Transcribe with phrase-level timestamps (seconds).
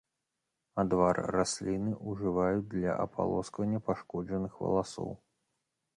[0.83, 5.11] Адвар расліны ўжываюць для апалосквання пашкоджаных валасоў.